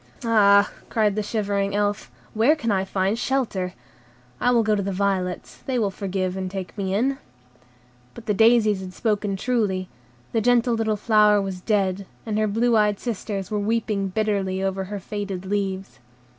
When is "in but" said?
6.95-8.25